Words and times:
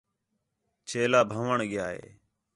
چیلا 0.89 1.21
بھن٘ؤݨ 1.31 1.57
ڳِیا 1.71 1.85
ہِے 1.93 2.05